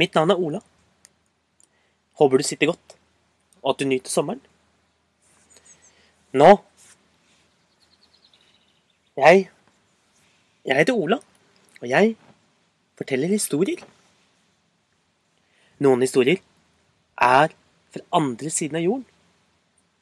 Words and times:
Mitt 0.00 0.14
navn 0.14 0.30
er 0.34 0.40
Ola. 0.40 0.60
Håper 2.18 2.38
du 2.38 2.46
sitter 2.46 2.70
godt, 2.70 2.96
og 3.62 3.74
at 3.74 3.80
du 3.80 3.88
nyter 3.88 4.10
sommeren. 4.10 4.42
Nå 6.34 6.50
Jeg 9.16 9.48
Jeg 10.64 10.76
heter 10.76 10.96
Ola, 10.96 11.18
og 11.80 11.88
jeg 11.88 12.16
forteller 12.96 13.28
historier. 13.28 13.82
Noen 15.78 16.00
historier 16.00 16.40
er 17.20 17.52
fra 17.92 18.02
andre 18.12 18.50
siden 18.50 18.78
av 18.80 18.86
jorden. 18.86 19.04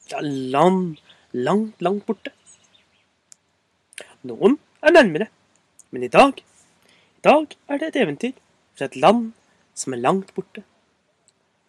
Fra 0.07 0.21
land 0.21 0.97
langt, 1.33 1.81
langt 1.81 2.05
borte. 2.05 2.31
Noen 4.23 4.57
er 4.81 4.93
nærmere, 4.93 5.27
men 5.91 6.03
i 6.03 6.11
dag 6.11 6.37
I 6.37 7.23
dag 7.23 7.55
er 7.67 7.79
det 7.79 7.87
et 7.89 8.01
eventyr 8.03 8.33
fra 8.77 8.85
et 8.85 8.95
land 8.95 9.31
som 9.73 9.93
er 9.93 10.01
langt 10.03 10.33
borte. 10.35 10.63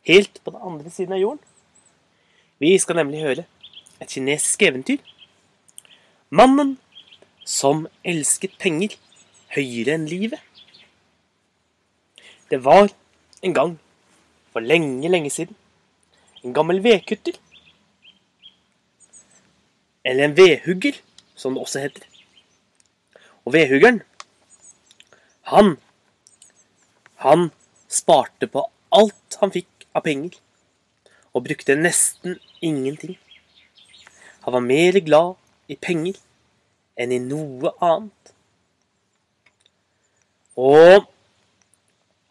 Helt 0.05 0.41
på 0.45 0.52
den 0.52 0.62
andre 0.62 0.91
siden 0.91 1.16
av 1.16 1.23
jorden. 1.23 1.42
Vi 2.60 2.77
skal 2.79 3.01
nemlig 3.01 3.23
høre 3.24 3.45
et 4.01 4.10
kinesisk 4.10 4.62
eventyr. 4.62 5.01
Mannen 6.30 6.77
som 7.45 7.87
elsket 8.05 8.56
penger 8.60 8.96
høyere 9.55 9.96
enn 9.96 10.09
livet. 10.10 10.41
Det 12.51 12.60
var 12.65 12.91
en 13.45 13.55
gang, 13.56 13.77
for 14.52 14.65
lenge, 14.65 15.09
lenge 15.09 15.30
siden, 15.32 15.57
en 16.45 16.55
gammel 16.57 16.82
vedkutter. 16.84 17.38
Eller 20.05 20.29
en 20.29 20.37
vedhugger, 20.37 20.98
som 21.34 21.57
det 21.57 21.65
også 21.65 21.87
heter. 21.87 22.05
Og 23.45 23.57
vedhuggeren, 23.57 24.02
han 25.48 25.77
Han 27.24 27.51
sparte 27.88 28.48
på 28.51 28.65
alt 28.95 29.38
han 29.41 29.52
fikk 29.55 29.87
av 29.95 30.05
penger, 30.06 30.37
og 31.35 31.46
brukte 31.46 31.77
nesten 31.79 32.38
ingenting. 32.63 33.18
Han 34.46 34.54
var 34.54 34.65
mer 34.65 34.99
glad 35.01 35.35
i 35.71 35.77
penger 35.80 36.18
enn 37.01 37.15
i 37.15 37.21
noe 37.23 37.73
annet. 37.82 38.35
Og 40.55 41.09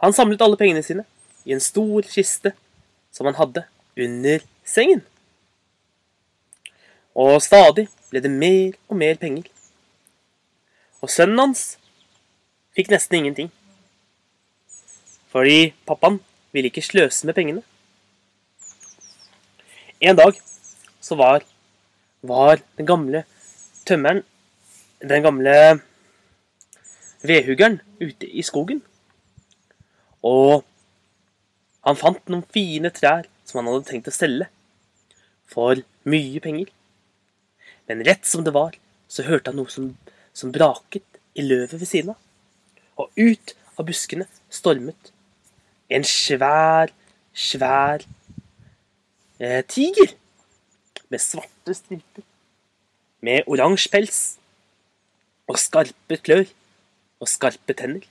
han 0.04 0.16
samlet 0.16 0.44
alle 0.44 0.60
pengene 0.60 0.84
sine 0.86 1.04
i 1.44 1.56
en 1.56 1.64
stor 1.64 2.06
kiste 2.08 2.54
som 3.12 3.28
han 3.28 3.38
hadde 3.40 3.66
under 4.00 4.46
sengen. 4.64 5.04
Og 7.14 7.38
stadig 7.44 7.88
ble 8.10 8.24
det 8.24 8.32
mer 8.32 8.78
og 8.90 8.98
mer 8.98 9.20
penger. 9.22 9.50
Og 11.04 11.12
sønnen 11.12 11.40
hans 11.42 11.66
fikk 12.74 12.90
nesten 12.94 13.20
ingenting. 13.20 13.52
Fordi 15.34 15.74
pappaen 15.88 16.20
ville 16.54 16.70
ikke 16.70 16.86
sløse 16.86 17.26
med 17.26 17.34
pengene. 17.34 17.64
En 20.04 20.18
dag 20.20 20.38
så 21.02 21.18
var, 21.18 21.42
var 22.22 22.62
den 22.78 22.86
gamle 22.86 23.24
tømmeren 23.88 24.24
Den 25.04 25.24
gamle 25.24 25.54
vedhuggeren 27.28 27.82
ute 28.00 28.28
i 28.30 28.42
skogen. 28.42 28.80
Og 30.24 30.64
han 31.84 32.00
fant 32.00 32.30
noen 32.32 32.46
fine 32.56 32.92
trær 32.96 33.28
som 33.44 33.60
han 33.60 33.68
hadde 33.68 33.90
tenkt 33.90 34.08
å 34.08 34.16
selge 34.16 34.48
for 35.52 35.82
mye 36.08 36.40
penger. 36.44 36.70
Men 37.90 38.06
rett 38.08 38.24
som 38.30 38.46
det 38.46 38.54
var, 38.56 38.78
så 39.12 39.26
hørte 39.28 39.52
han 39.52 39.60
noe 39.60 39.72
som, 39.72 39.92
som 40.32 40.54
braket 40.56 41.20
i 41.36 41.44
løvet 41.44 41.76
ved 41.76 41.90
siden 41.90 42.14
av. 42.14 42.22
Og 43.04 43.12
ut 43.20 43.56
av 43.76 43.90
buskene 43.90 44.30
stormet 44.48 45.12
en 45.94 46.06
svær, 46.08 46.92
svær 47.34 48.02
eh, 49.40 49.62
tiger. 49.70 50.16
Med 51.10 51.22
svarte 51.22 51.76
striper. 51.78 52.26
Med 53.22 53.46
oransje 53.48 53.92
pels. 53.94 54.22
Og 55.48 55.60
skarpe 55.62 56.18
klør. 56.26 56.48
Og 57.22 57.30
skarpe 57.30 57.76
tenner. 57.78 58.06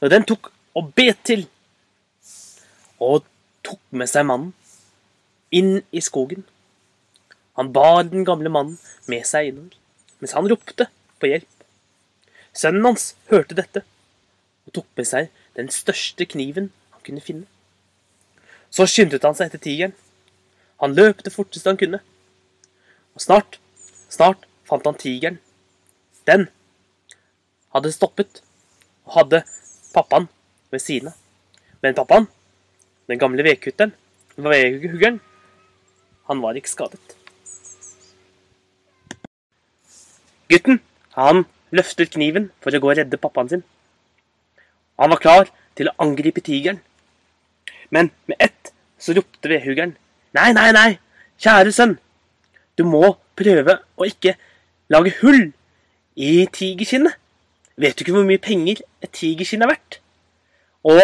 Og 0.00 0.10
den 0.10 0.26
tok 0.26 0.50
og 0.74 0.90
bet 0.96 1.22
til. 1.24 1.46
Og 3.00 3.22
tok 3.66 3.80
med 3.94 4.10
seg 4.10 4.26
mannen 4.26 4.54
inn 5.54 5.80
i 5.92 6.02
skogen. 6.02 6.44
Han 7.58 7.72
bar 7.74 8.04
den 8.08 8.24
gamle 8.24 8.50
mannen 8.52 8.78
med 9.10 9.26
seg 9.28 9.50
innover, 9.50 9.74
mens 10.22 10.34
han 10.36 10.46
ropte 10.48 10.86
på 11.20 11.30
hjelp. 11.30 11.64
Sønnen 12.56 12.86
hans 12.86 13.14
hørte 13.30 13.56
dette 13.58 13.82
og 14.66 14.74
tok 14.78 14.86
med 14.98 15.08
seg 15.10 15.30
den 15.58 15.70
største 15.74 16.26
kniven 16.30 16.70
kunne 17.06 17.24
finne. 17.24 17.46
Så 18.70 18.86
skyndte 18.86 19.20
han 19.24 19.36
seg 19.36 19.50
etter 19.50 19.62
tigeren. 19.62 19.94
Han 20.80 20.94
løp 20.96 21.24
det 21.26 21.32
forteste 21.34 21.68
han 21.68 21.80
kunne. 21.80 22.00
Og 23.16 23.24
snart, 23.24 23.58
snart 24.08 24.46
fant 24.68 24.86
han 24.86 24.98
tigeren. 24.98 25.40
Den 26.28 26.48
hadde 27.74 27.92
stoppet 27.94 28.42
og 29.06 29.16
hadde 29.18 29.42
pappaen 29.94 30.28
ved 30.70 30.82
siden 30.82 31.10
av. 31.10 31.16
Men 31.82 31.96
pappaen, 31.96 32.28
den 33.08 33.18
gamle 33.18 33.44
vedkutteren, 33.44 33.94
vedhuggeren, 34.36 35.18
han 36.28 36.42
var 36.44 36.58
ikke 36.58 36.70
skadet. 36.70 37.16
Gutten, 40.50 40.80
han 41.14 41.44
løftet 41.74 42.12
kniven 42.14 42.50
for 42.62 42.74
å 42.74 42.80
gå 42.82 42.90
og 42.90 42.98
redde 42.98 43.18
pappaen 43.22 43.50
sin. 43.50 43.64
Han 45.00 45.12
var 45.14 45.22
klar 45.22 45.50
til 45.78 45.90
å 45.90 45.96
angripe 46.02 46.42
tigeren. 46.44 46.80
Men 47.90 48.10
med 48.26 48.36
ett 48.38 48.72
så 48.98 49.14
ropte 49.16 49.50
vedhuggeren. 49.50 49.96
Nei, 50.36 50.50
nei, 50.54 50.70
nei, 50.76 50.90
kjære 51.42 51.72
sønn. 51.74 51.96
Du 52.78 52.84
må 52.86 53.16
prøve 53.38 53.80
å 53.96 54.06
ikke 54.06 54.36
lage 54.92 55.14
hull 55.20 55.50
i 56.16 56.46
tigerskinnet. 56.52 57.16
Vet 57.80 57.96
du 57.96 58.04
ikke 58.04 58.14
hvor 58.14 58.28
mye 58.28 58.42
penger 58.42 58.82
et 59.00 59.12
tigerskinn 59.16 59.64
er 59.64 59.72
verdt? 59.72 60.00
Og 60.84 61.00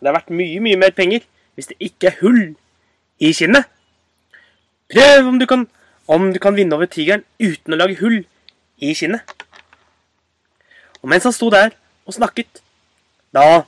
det 0.00 0.10
er 0.10 0.16
verdt 0.16 0.34
mye, 0.36 0.60
mye 0.60 0.80
mer 0.80 0.92
penger 0.96 1.24
hvis 1.54 1.70
det 1.70 1.78
ikke 1.88 2.10
er 2.10 2.18
hull 2.20 2.42
i 3.22 3.32
skinnet. 3.32 3.66
Prøv 4.92 5.30
om 5.30 5.38
du 5.40 5.46
kan, 5.48 5.66
om 6.08 6.28
du 6.34 6.38
kan 6.42 6.56
vinne 6.56 6.76
over 6.76 6.90
tigeren 6.90 7.24
uten 7.40 7.74
å 7.74 7.78
lage 7.80 7.96
hull 8.02 8.20
i 8.84 8.92
kinnet. 8.96 9.24
Og 11.00 11.08
mens 11.12 11.24
han 11.24 11.36
sto 11.36 11.48
der 11.52 11.72
og 12.04 12.16
snakket, 12.16 12.60
da 13.34 13.64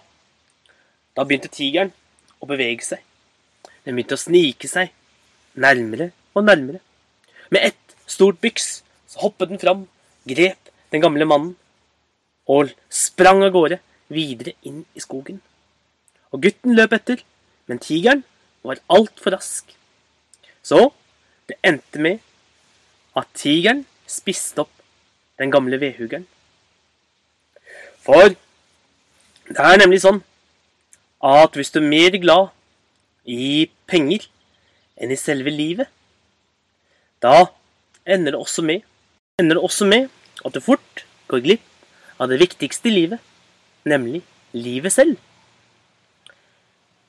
Da 1.17 1.25
begynte 1.25 1.49
tigeren 1.49 1.95
å 2.41 2.49
bevege 2.49 2.85
seg. 2.85 3.03
Den 3.85 3.97
begynte 3.97 4.19
å 4.19 4.21
snike 4.21 4.69
seg 4.71 4.93
nærmere 5.57 6.11
og 6.35 6.47
nærmere. 6.47 6.81
Med 7.51 7.71
ett 7.71 7.97
stort 8.07 8.41
byks 8.43 8.83
så 9.11 9.23
hoppet 9.25 9.53
den 9.53 9.63
fram, 9.63 9.87
grep 10.27 10.73
den 10.93 11.03
gamle 11.05 11.27
mannen 11.29 11.55
og 12.51 12.73
sprang 12.93 13.43
av 13.47 13.53
gårde 13.55 13.81
videre 14.13 14.55
inn 14.67 14.85
i 14.95 15.03
skogen. 15.03 15.41
Og 16.35 16.43
gutten 16.43 16.77
løp 16.77 16.95
etter, 16.95 17.23
men 17.67 17.83
tigeren 17.83 18.23
var 18.67 18.83
altfor 18.93 19.35
rask. 19.35 19.71
Så 20.63 20.91
det 21.47 21.59
endte 21.67 22.03
med 22.03 22.23
at 23.17 23.31
tigeren 23.39 23.85
spiste 24.11 24.65
opp 24.67 24.83
den 25.39 25.53
gamle 25.55 25.79
vedhuggeren. 25.81 26.27
For 28.03 28.35
det 29.47 29.63
er 29.63 29.81
nemlig 29.81 30.03
sånn 30.03 30.23
at 31.25 31.57
hvis 31.57 31.73
du 31.73 31.81
er 31.81 31.89
mer 31.89 32.17
glad 32.21 32.51
i 33.25 33.69
penger 33.89 34.27
enn 34.97 35.13
i 35.13 35.19
selve 35.21 35.53
livet, 35.53 35.89
da 37.23 37.49
ender 38.07 38.35
det 38.35 38.41
også 38.41 38.63
med, 38.63 38.85
ender 39.41 39.57
det 39.57 39.65
også 39.65 39.89
med 39.89 40.09
at 40.45 40.55
du 40.55 40.61
fort 40.61 41.05
går 41.29 41.43
glipp 41.45 41.65
av 42.21 42.31
det 42.31 42.41
viktigste 42.41 42.89
i 42.91 42.95
livet, 42.95 43.21
nemlig 43.85 44.23
livet 44.57 44.93
selv. 44.93 45.17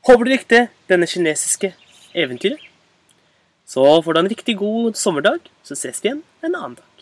Håper 0.08 0.24
du 0.24 0.32
likte 0.32 0.68
denne 0.88 1.08
kinesiske 1.08 1.74
eventyret. 2.16 2.62
Så 3.68 3.84
får 4.04 4.14
du 4.14 4.20
en 4.22 4.30
riktig 4.32 4.56
god 4.58 4.96
sommerdag, 4.96 5.42
så 5.64 5.76
ses 5.76 6.00
vi 6.00 6.08
igjen 6.08 6.24
en 6.42 6.56
annen 6.56 6.78
dag. 6.80 6.97